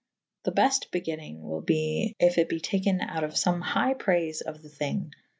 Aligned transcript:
The 0.45 0.51
befte 0.51 0.89
begynnynge 0.89 1.41
wyl 1.43 1.61
be 1.63 2.15
if 2.19 2.39
it 2.39 2.49
be 2.49 2.59
taken 2.59 3.01
out 3.01 3.23
of 3.23 3.33
fome 3.33 3.61
hygh 3.61 3.99
prayfe 3.99 4.41
of 4.41 4.63
the 4.63 4.67
thynge. 4.69 5.11